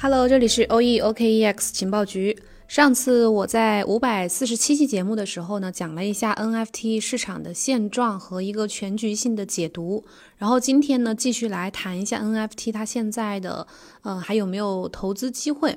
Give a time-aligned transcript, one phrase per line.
[0.00, 2.40] Hello，这里是 O E O K E X 情报局。
[2.68, 10.04] 上次我在五百四十七期节目的时候呢，讲了一下 NFT 市场的现状和一个全局性的解读。
[10.36, 13.66] 然后今天呢，继续来谈一下 NFT 它现在的
[14.02, 15.76] 呃还有没有投资机会。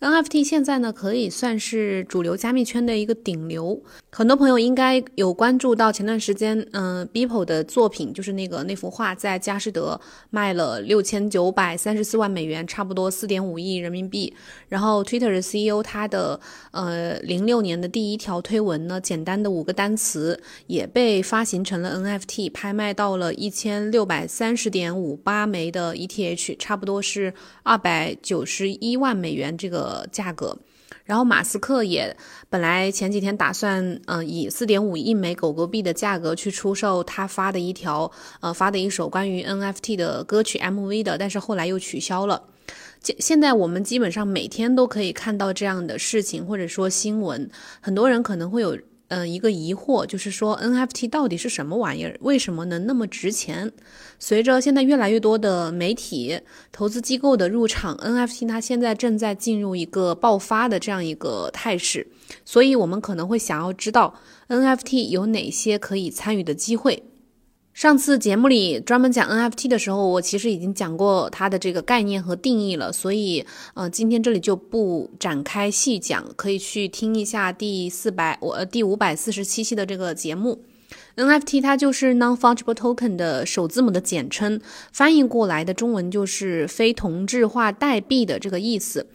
[0.00, 3.82] NFT 现在呢，可以算是主流加密圈的一个顶流。
[4.10, 10.00] 很多朋友应该有关注到前段时间，嗯，Beeple 的作品，就是那个那幅画，在佳士得
[10.30, 14.32] 卖了六千九百三十四万美元，差不多四点五亿人民币。
[14.68, 29.89] 然后 Twitter 的 CEO 他的呃零六年的第一条推文呢，简单的五个单词也被发行成了 NFT，拍卖到了一千六百三十点五八枚的 ETH，差不多是二百九十一万美元这个。
[29.90, 30.56] 呃，价格，
[31.04, 32.16] 然后马斯克也
[32.48, 38.08] 本来前几天打算，嗯，以四点五亿枚狗狗币的价格去出售他发的一条，
[38.40, 42.40] 呃，发的一首关于 NFT 的歌曲 MV 的，但是后来又取消了。
[43.02, 48.78] 现现在我们基本上每天都可以看到这样的事情，或者说新闻，很多人可能会有。
[49.10, 52.16] 嗯，一个疑惑就是说，NFT 到底是什么玩意儿？
[52.20, 53.72] 为什么能那么值钱？
[54.20, 62.06] 随着现在越来越多的媒体、投资机构的入场，NFT 它现在正在进入一个爆发的这样一个态势，
[62.44, 64.14] 所以我们可能会想要知道
[64.46, 67.02] NFT 有哪些可以参与的机会。
[67.80, 80.62] 上次节目里专门讲 NFT 的时候，我其实已经讲过它的这个概念和定义了，所以，呃，今天这里就不展开细讲，可以去听一下第四百我第五百四十七期的这个节目。
[81.16, 84.60] NFT 它就是 Non-Fungible Token 的首字母的简称，
[84.92, 89.06] 翻译过来的中文就是非同质化代币的这个意思。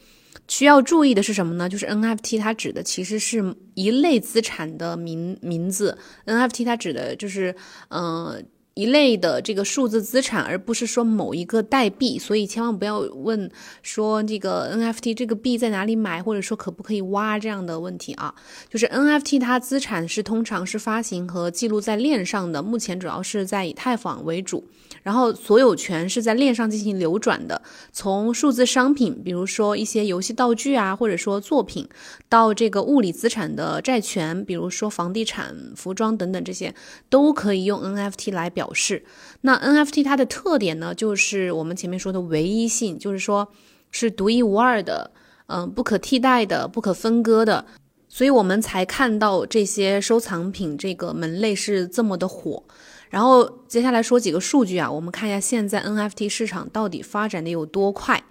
[0.47, 1.69] 需要注意的是什么呢？
[1.69, 7.55] 就是 NFT 它指的其实是一类资产的名名字，NFT 它指的就是，
[7.89, 8.41] 呃。
[8.75, 13.49] 一类的这个数字资产，而不是说某一个代币，所以千万不要问
[13.81, 18.35] 说这个 NFT 这个币在哪里买，或者说可不可以挖这样的问题啊。
[18.69, 24.67] 就是 NFT 它资产是通常是发行和记录在链上的，目前主要是在以太坊为主，
[25.03, 27.61] 然后所有权是在链上进行流转的。
[27.93, 31.87] 从数字商品，比如说一些游戏道具啊，或者说作品，
[32.27, 36.75] 到这个物理资产的债权，比如说房地产、服装等等这些，
[37.09, 38.64] 都可以用 NFT 来表。
[38.65, 39.05] 表示，
[39.41, 43.47] 那 NFT 它的特点呢，就是我们前面说的唯一性，就是说
[43.91, 45.11] 是独一无二的，
[45.47, 47.63] 嗯，不可替代的，不可分割的，
[48.09, 52.63] 所以我们才看到这些收藏品这个门类是这么的火。
[53.11, 58.23] 然后接下来说几个数据啊，我们看一下现在 NFT 市场到底发展的有多快。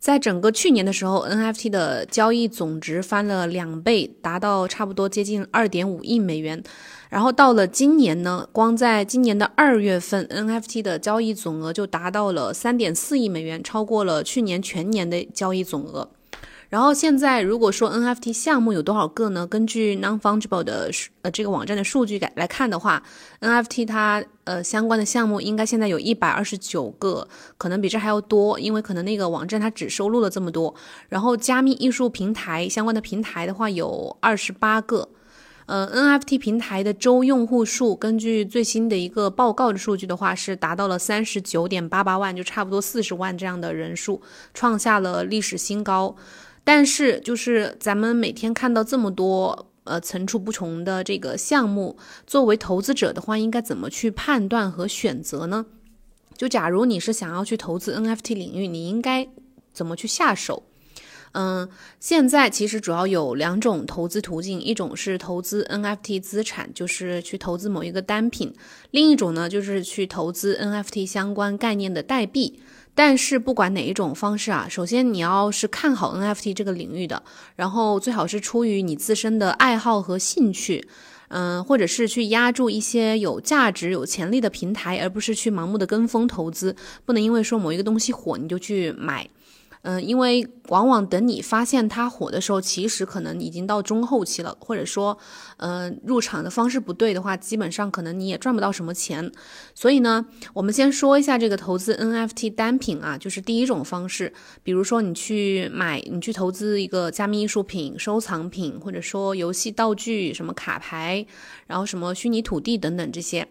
[0.00, 6.62] 在整个去年的时候，NFT 的交易总值翻了两倍，达到差不多接近二点五亿美元。
[7.10, 16.08] 然后到了今年呢，光在今年的二月份，NFT 的交易总额就达到了三点四亿美元，超过了去年全年的交易总额。
[16.70, 19.44] 然后现在如果说 NFT 项目有多少个呢？
[19.44, 20.88] 根据 Non-Fungible 的
[21.22, 23.02] 呃这个网站的数据来来看的话
[23.40, 27.26] ，NFT 它呃相关的项目应该现在有一百二十九个，
[27.58, 30.72] 可能比这还要多，因为可能那个网站它只收录了这么多。
[31.08, 35.08] 然后加密艺术平台相关的平台的话有二十八个。
[35.66, 44.20] 呃，NFT 平台的周用户数，根据最新的一个报告的数据的话，是达到了三十九点八八万，就差不多四十万这样的人数，
[44.52, 46.16] 创下了历史新高。
[46.62, 55.66] 但是，就是咱们每天看到这么多呃层出不穷的这个项目，作为投资者的话，应该怎么去判断和选择呢？
[56.36, 59.28] 就假如你是想要去投资 NFT 领域，你应该
[59.72, 60.62] 怎么去下手？
[61.32, 61.68] 嗯，
[62.00, 68.48] 现在其实主要有两种投资途径，一种是投资 NFT 资产，就是去投资某一个单品；
[68.90, 72.60] 另一种呢，就是去投资 NFT 相关概念的代币。
[72.94, 77.22] 但是不管哪一种方式啊，首先你要是看好 NFT 这个领域的，
[77.56, 80.86] 然后最好是出于你自身的爱好和兴趣，
[81.28, 86.76] 嗯，或者是去压住一些有价值、有潜力的平台，而不是去盲目的跟风投资。
[87.06, 89.28] 不能因为说某一个东西火，你就去买。
[89.82, 95.16] 嗯，因为往往等你发现它火的时候，其实可能已经到中后期了，或者说，
[95.56, 99.32] 嗯，入场的方式不对的话，基本上可能你也赚不到什么钱。
[99.74, 104.32] 所以呢，我们先说一下这个投资 NFT 单品啊，就是第一种方式，
[104.62, 111.24] 比如说你去买，你去投资一个加密艺术品、收藏品，或者说游戏道具，什么卡牌，
[111.66, 113.48] 然后什么虚拟土地等等这些。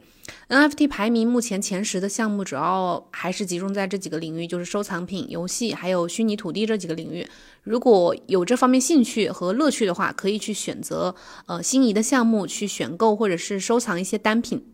[0.49, 7.27] NFT 排名目前前十的项目主要还是集中在这几个领域，就是收藏品、游戏还有虚拟土地这几个领域。
[7.63, 11.13] 如果有这方面兴趣和乐趣的话，可以去选择
[11.45, 14.65] 呃心仪的项目去选购或者是收藏一些单品。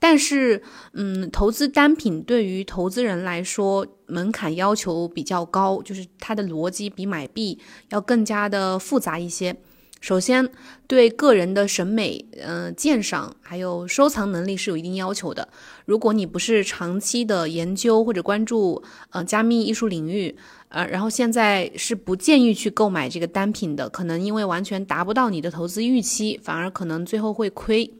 [0.00, 0.62] 但是，
[0.94, 7.60] 嗯，投资单品对于投资人来说门槛要求比较高，就是它的逻辑比买币
[7.90, 9.54] 要更加的复杂一些。
[10.00, 10.48] 首先，
[10.86, 15.46] 对个人的审美、嗯鉴赏还有收藏能力是有一定要求的。
[15.84, 20.34] 如果你不是长期的研究或者关注呃加密艺术领域，
[20.70, 27.92] 呃，然后现在是不建议去购买这个单品的，可能因为完全达不到你的投资预期，反而可能最后会亏。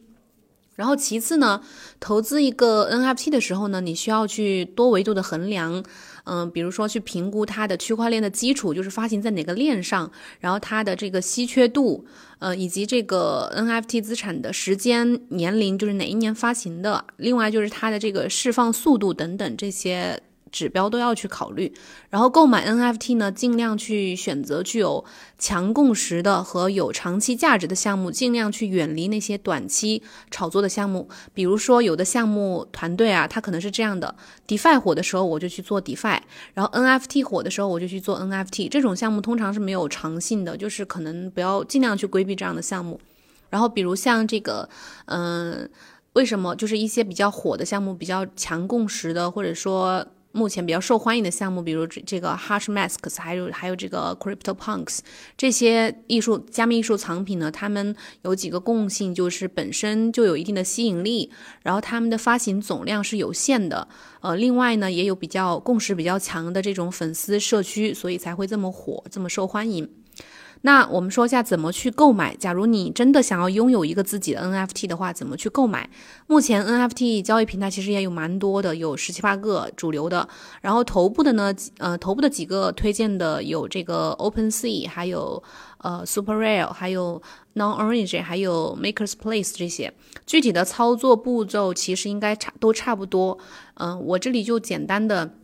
[0.77, 1.61] 然后其次呢，
[1.99, 5.85] 投资一个 NFT 的时候呢，你需要去多维度的衡量。
[6.31, 12.07] 嗯，比如说去评估它的区块链的基础，就是发行在哪个链上，然后它的这个稀缺度，
[12.39, 20.23] 呃，以及这个 NFT 资产的时间、年龄，就是哪一年发行的，另外就是它的这个释放速度等等这些。
[20.51, 21.73] 指标都要去考虑，
[22.09, 25.05] 然后购买 NFT 呢，尽量去选择具有
[25.39, 31.09] 强共识的和有长期价值的项目，尽量去远离那些短期炒作的项目。
[31.33, 34.15] 比如说，有的项目团队啊，它可能是这样的
[34.47, 36.21] ：DeFi 火的时候我就去做 DeFi，
[36.55, 38.69] 然后 NFT 火的时候我就去做 NFT。
[38.69, 43.01] 这种项目通常是没有长性的，就是可能不要尽量去规避这样的项目。
[43.51, 44.69] 然后，比如像这个，
[45.07, 45.69] 嗯，
[46.15, 50.07] 为什么就是一些比较火的项目，比较强共识的，或者说。
[50.33, 55.01] 目前比较受欢迎的项目，比如这这个 Hashmasks，还有还有这个 CryptoPunks，
[55.37, 61.31] 这些艺术加密艺术藏品呢，它们有几个共性，就是本身就有一定的吸引力，
[61.63, 63.89] 然后他们的发行总量是有限的，
[64.21, 70.00] 呃，另外呢也有比较共识比较强的这种粉丝社区，所以才会这么火，这么受欢迎。
[70.63, 72.37] 那我们说一下怎么去购买。
[72.37, 75.89] 假如你真的想要拥有一个自己的 NFT 的话，怎么去购买？
[76.27, 80.29] 目前 NFT 交易平台其实也有蛮多的，有十七八个主流的。
[80.61, 85.43] 然后头部的呢，呃，头部的几个推荐的有这个 OpenSea，还有
[85.79, 87.23] 呃 SuperRare，还有
[87.55, 89.93] NonOrange，还有 Makers Place 这些。
[90.27, 93.39] 具体的操作步骤其实应该差都差不多。
[93.75, 95.37] 嗯，我这里就简单的。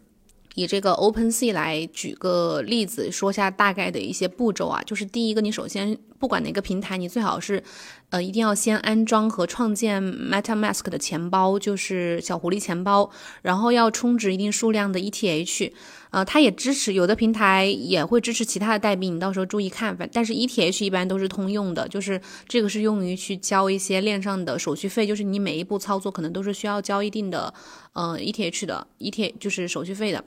[0.56, 7.62] 以这个 OpenSea 来举个例子，说下大概的一些步骤啊，就是第一个，你首先不管哪个平台，你最好是，
[8.10, 13.10] 呃，一定要先安装和创建 MetaMask 的钱包，就是小狐狸钱包，
[13.42, 15.72] 然后要充值一定数量的 ETH。
[16.10, 19.94] 呃，它也支持有的平台也会支持其他的代币，你到时候注意看。
[19.96, 27.52] 反但是 ETH 一般都是通用的，就是这个是用于去交一些链上的手续费，就是你每一步操作可能都是需要交一定的
[27.92, 30.24] 呃 ETH 的 ETH 就是手续费的。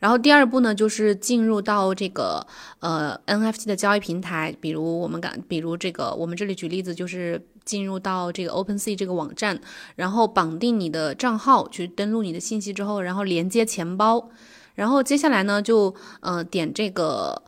[0.00, 2.44] 然后第二步呢，就是进入到这个
[2.80, 9.60] 呃 NFT 的交易平台，比如我们刚，比如这个我们这里举例子，就是进入到这个 OpenSea 这个网站，
[9.94, 14.28] 然后绑定你的账号，去登录你的信息之后，然后连接钱包。
[14.74, 17.42] 然后接下来呢，就呃点这个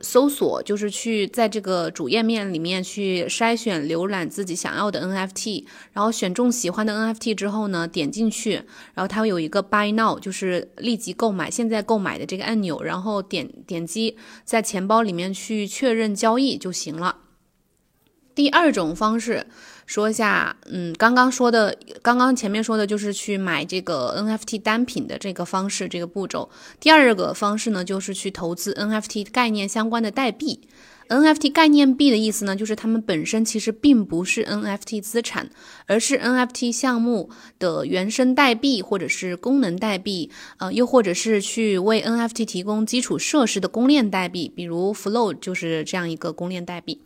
[0.00, 8.54] 搜索，就是去在这个主页面里面去筛选浏览自己想要的 NFT，然后选中喜欢的 NFT 之后呢，点进去，
[8.94, 17.18] 然后它会有一个 Buy Now，就是立即购买，现在购买的这个按钮，然后点点击在钱包里面去确认交易就行了。
[18.34, 19.46] 第二种方式。
[19.86, 26.50] 说一下，嗯，刚刚说的，刚刚前面说的就是去买这个 NFT 单品的这个方式，这个步骤。
[26.80, 30.60] 第二个方式呢，就是去投资 NFT 概念相关的代币。
[31.08, 35.48] NFT 概念币的意思呢，就是它们本身其实并不是 NFT 资产，
[35.86, 37.30] 而是 NFT 项目
[37.60, 47.00] 的原生代币或者是功能代币，呃，又或者是去为 NFT 提供基础设施的公链代币，比如 Flow 就是这样一个公链代币。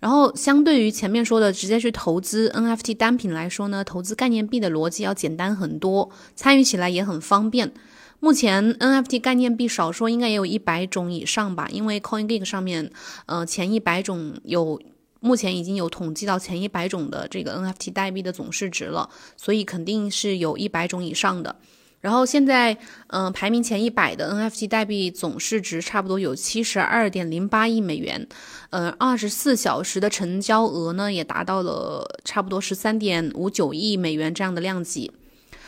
[0.00, 7.70] 然后，相对于前面说的直接去投资 NFT 单品来说呢，投资概念币的逻辑要简单很多，参与起来也很方便。
[8.18, 12.90] 目前 NFT 概念币少说应该也有一百种以上吧，因为 CoinGeek 上面，
[13.26, 14.80] 呃，前一百种有，
[15.20, 21.56] 目前已经有统计到前一百种的这个 NFT 代币的总市值了，所以肯定是有一百种以上的。
[22.00, 22.76] 然后现在，
[23.08, 28.26] 嗯，排名前一百的 NFT 代币总市值差不多有七十二点零八亿美元，
[28.70, 35.12] 呃，二十四小时的成交额呢也达到了差不多十三点五九亿美元这样的量级。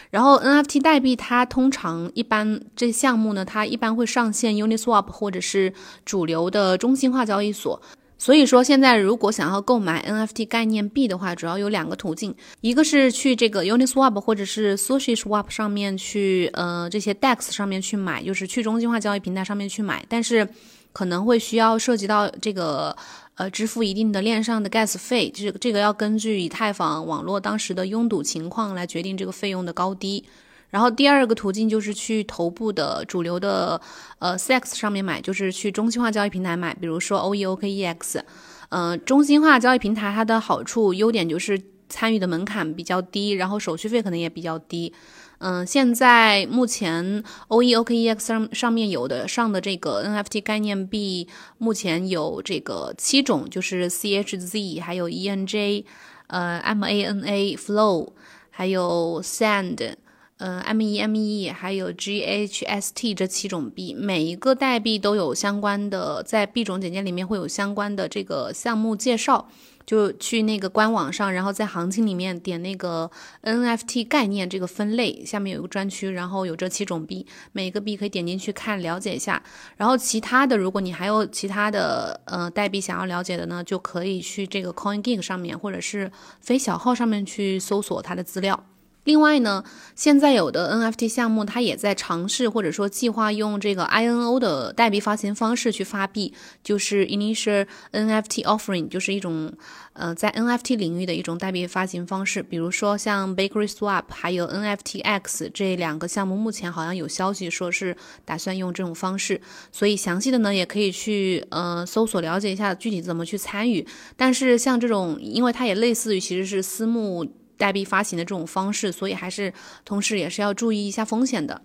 [0.08, 5.72] 然后 NFT 代币它通常一般这项目呢，它一般会上线 Uniswap 或者是
[6.04, 7.80] 主流的中心化交易所。
[8.22, 20.06] 所以说，现在如果想要购买 NFT 概念币的话，主要有两个途径，一个是去这个 Uniswap 或者是 SushiSwap 上面去，呃，这些 DEX 上面去买，就是去中心化交易平台上面去买。
[20.08, 20.48] 但是
[20.92, 22.96] 可能会需要涉及到这个
[23.34, 30.24] 呃支付一定的链上的 gas 费，这这个要根据以太坊网络当时的拥堵情况来决定这个费用的高低。
[30.72, 33.78] 然后第二个途径就是去头部的主流的
[34.18, 38.24] 呃 sex 上面买，就是去中心化交易平台买，比如说 O E O K E X，
[38.70, 41.60] 呃，中心化交易平台它的好处优点就是
[41.90, 44.94] 参与的门槛比较低，然后手续费可能也比较低。
[45.40, 55.84] 嗯，现在目前 O E O K E X 上上面有的上的这个 NFT 概念币，目前有这个七种，就是 CHZ，还有 ENJ，
[56.28, 58.08] 呃，MANA Flow，
[58.48, 59.96] 还有 Sand。
[60.38, 69.48] 嗯，MEME 还有 GHST 这七种币，每一个代币都有相关的，在币种简介里面会有相关的这个项目介绍，
[69.86, 73.08] 就去那个官网上，然后在行情里面点那个
[73.44, 79.40] NFT 概念这个分类，下面有一个专区，然后有这七种币，每个币可以点进去看了解一下。
[79.76, 86.10] 然后其他的，如果你还有其他的呃代币想要了解的呢，就可以去这个 CoinGeek 上面或者是
[86.40, 88.64] 非小号上面去搜索它的资料。
[89.04, 89.64] 另外呢，
[89.96, 96.32] 现在有的 NFT 项目，它也在尝试或者说计划用这个 INO 的代币发行方式去发币，
[96.62, 99.52] 就是 Initial NFT Offering，就是一种
[99.94, 102.40] 呃在 NFT 领域的一种代币发行方式。
[102.44, 109.40] 比如说像 Bakery Swap 还有 NFTX 这两个项目，目前好像有消息说是打算用这种方式。
[109.72, 113.84] 所以详细的呢，也可以去呃搜索了解一下具体怎么去参与。
[114.16, 117.26] 但是像这种，因为它也类似于其实是私募。
[117.62, 119.54] 代币发行的这种方式，所以还是
[119.84, 121.62] 同时也是要注意一下风险的。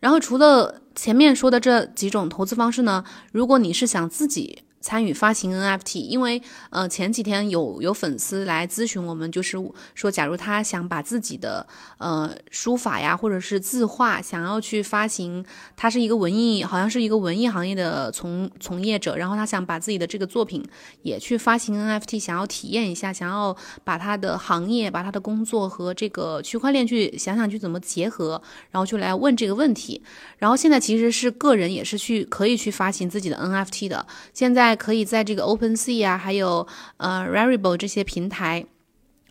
[0.00, 4.64] 然后除了前面说的这几种投资方式呢，如果你是想自己。
[4.80, 9.58] 参与发行 NFT，因为呃前几天有有粉丝来咨询我们，就是
[9.94, 11.66] 说假如他想把自己的
[11.98, 15.44] 呃书法呀或者是字画想要去发行，
[15.76, 20.64] 他是一个文艺，好像是一个文艺行业的从从业者，然后他想把自己的这个作品
[21.02, 30.00] 也去发行 NFT，想要体验一下，想要把他的行业、把他的工作和这个区块链去想想去怎么结合，然后就来问这个问题。
[30.38, 34.67] 然后现在其实是个人也是去可以去发行自己的 NFT 的，现在。
[34.74, 38.64] 可以在这个 OpenSea 啊，还有呃 Rarible 这些平台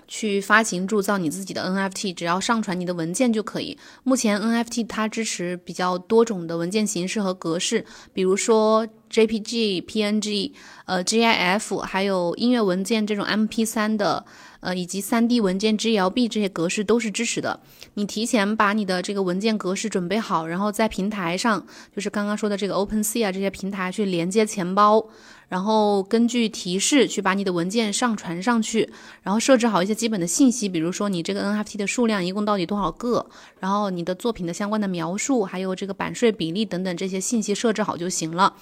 [0.08, 3.78] 去发行铸造你自己的 NFT，只要上传你的文件就可以。
[4.04, 10.52] 目前 NFT 它支持比较多种的文件形式和格式，比如说 JPG、PNG、
[10.86, 14.26] 呃 GIF，还有音乐文件这种 MP3 的。
[14.60, 17.60] 呃，以及 3D 文件 GLB 这些格式都是支持的。
[17.98, 25.04] 你提前把你的这个文件格式准备好，然后在平台上，就是刚刚说的这个 OpenSea 啊这些平台去连接钱包，
[25.50, 28.88] 然后根据提示去把你的文件上传上去，
[29.24, 33.26] 然后设置好一些基本的信息，比如说你这个 NFT 的数量一共到底多少个，
[33.60, 38.54] 然后你的作品的相关的描述，还有这个版税比例等等这些信息设置好就行了。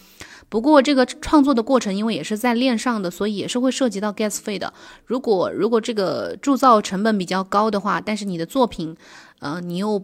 [0.47, 4.71] 不过这个创作的过程，因为也是在链上的，所以也是会涉及到 gas 费的。
[5.05, 8.95] 如果如果这个铸造成本比较高的话，但是你的作品，
[9.39, 10.03] 呃，你又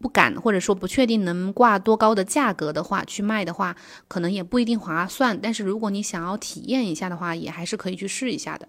[0.00, 5.40] 不敢或者说不确定能挂多高的价格的话，去卖的话，可能也不一定划算。
[5.40, 8.68] 但是如果你想要体验一下的话，也还是可以去试一下的。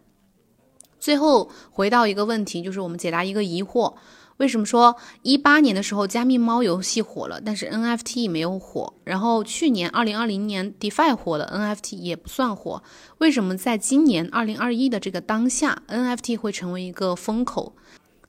[1.00, 3.96] 最后回到一个问题，就是我们解答一个疑惑。
[4.38, 8.94] 为什么说一八年的时候加密猫游戏火了，但是 NFT 没有火？
[9.06, 12.84] 然后去年二零二零年 DeFi 火了，NFT 也不算火。
[13.20, 17.76] 为什么在今年二零二一的这个当下，NFT 会成为一个风口？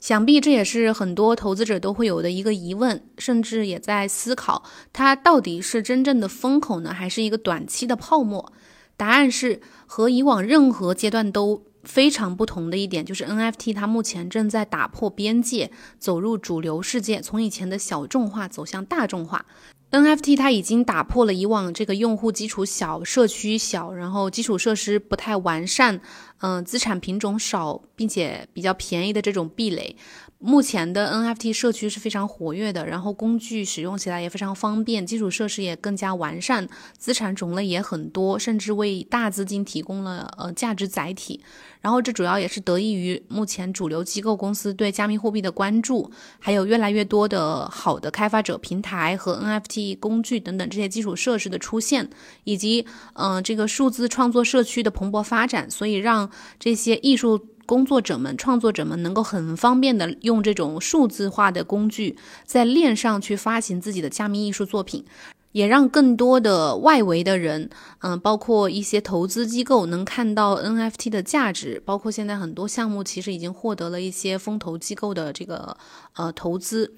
[0.01, 4.63] 想必这也是很多投资者都会有的一个疑问，甚至也在思考，
[4.93, 8.53] 它到底是真正的风口呢，还是一个短期的泡沫？
[8.97, 11.65] 答案是和以往任何阶段都。
[11.87, 19.47] 非常不同的一点就是 NFT，它目前正在打破边界，走入主流世界，从以前的小众化走向大众化。
[19.91, 26.01] NFT 它已经打破了以往这个用户基础小、社区小，然后基础设施不太完善，
[26.41, 29.97] 嗯，资产品种少，并且比较便宜的这种壁垒。
[30.39, 41.41] 目前的 NFT 社区是非常活跃的，然后工具使用起来也非常方便，基础设施也更加完善，资产种类也很多，甚至为大资金提供了呃价值载体。
[41.81, 52.11] 然后这主要也是得益于目前主流机构公司对加密货币的关注，还有越来越多的好的开发者平台和 NFT 工具等等这些基础设施的出现，
[52.45, 57.47] 以及嗯这个数字创作社区的蓬勃发展，所以让这些艺术。
[57.67, 65.05] 工作者们、创作者们能够很方便的用这种数字化的工具，在链上去发行自己的加密艺术作品，
[65.53, 67.69] 也让更多的外围的人，
[68.01, 71.83] 嗯，包括一些投资机构能看到 NFT 的价值。
[71.85, 75.77] 包括现在很多项目其实已经获得了一些风投机构的这个
[76.15, 76.93] 呃投资，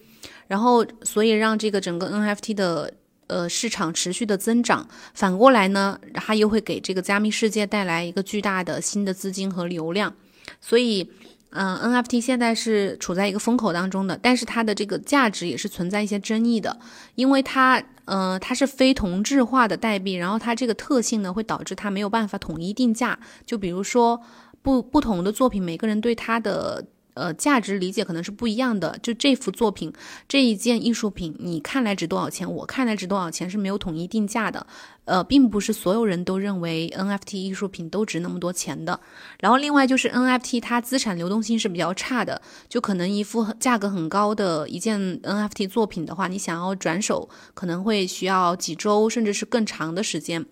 [0.46, 2.92] 然后所以让这个整个 NFT 的
[3.28, 10.12] 呃市场持续的增长，反过来呢，它又会给这个加密世界带来一个巨大的新的资金和流量，
[10.60, 11.10] 所以。
[11.50, 16.78] 嗯，NFT 现在是处在一个风口当中的，但是它的这个价值也是存在一些争议的，
[17.14, 23.18] 因为它，呃，它是非同质化的代币，然后它这个特性呢，会导致它没有办法统一定价。
[23.46, 24.20] 就比如说，
[24.60, 26.84] 不不同的作品，每个人对它的。
[27.18, 28.96] 呃，价值理解可能是不一样的。
[29.02, 29.92] 就这幅作品，
[30.28, 32.50] 这一件艺术品，你看来值多少钱？
[32.50, 33.50] 我看来值多少钱？
[33.50, 34.66] 是没有统一定价的。
[35.04, 39.00] 呃，并不是所有人都认为 NFT 艺术品都值那么多钱的。
[39.40, 50.44] 然后另外就是 NFT 它资产流动性是比较差的，就可能一幅价格很高的一件 NFT 作品的话，你想要转手，可能会需要几周甚至是更长的时间。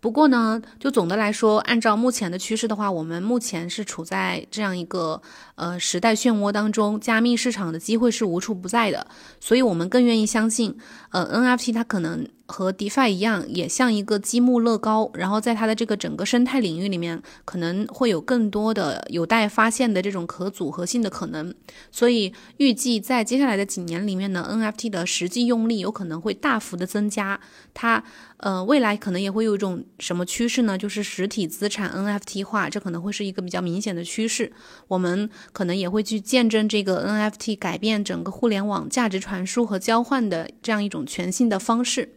[0.00, 5.20] 不过呢，就总的来说，按照目前的趋势的话，我们目前是处在这样一个
[5.56, 9.06] 呃时代漩涡当中，加密市场的机会是无处不在的，
[9.40, 10.76] 所以我们更愿意相信，
[11.10, 12.28] 呃，NFT 它可能。
[12.50, 21.54] 和 DeFi 一样，也像一个积木乐高，然后在它的这个整个生态领域里面，可能会有更多的有待发现的这种可组合性的可能。
[21.92, 27.38] 所以预计在接下来的几年里面呢，NFT 的实际用力有可能会大幅的增加。
[27.74, 28.02] 它
[28.38, 30.78] 呃未来可能也会有一种什么趋势呢？
[30.78, 34.50] 就是实体资产 NFT 化，这可能会是一个比较明显的趋势。
[34.88, 42.14] 我们可能也会去见证这个 NFT 改变整个互联网价值传输和交换的这样一种全新的方式。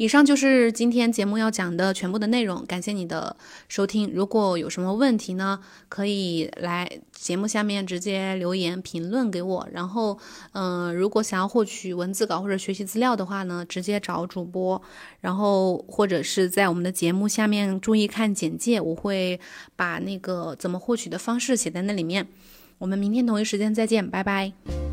[0.00, 3.36] 以上就是今天节目要讲的全部的内容，感谢你的
[3.68, 4.10] 收听。
[4.14, 9.68] 如果有什么问题呢，可以来节目下面直接留言评论给我。
[9.70, 10.18] 然后，
[10.52, 14.80] 嗯，如果想要获取文字稿或者学习资料的话呢，直接找主播，
[15.20, 19.38] 然后或者是在我们的节目下面注意看简介，我会
[19.76, 22.26] 把那个怎么获取的方式写在那里面。
[22.78, 24.89] 我们明天同一时间再见，拜拜。